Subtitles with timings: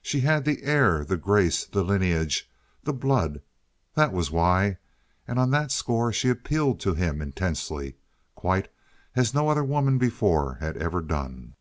[0.00, 2.48] She had the air, the grace, the lineage,
[2.84, 4.76] the blood—that was why;
[5.26, 7.96] and on that score she appealed to him intensely,
[8.36, 8.68] quite
[9.16, 11.56] as no other woman before had ever done.